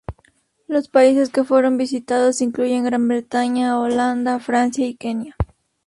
Los 0.67 0.87
países 0.87 1.29
que 1.29 1.43
fueron 1.43 1.77
visitados 1.77 2.41
incluyen 2.41 2.83
Gran 2.85 3.07
Bretaña, 3.07 3.79
Holanda, 3.79 4.39
Francia, 4.39 4.87
y 4.87 4.95
Kenia. 4.95 5.35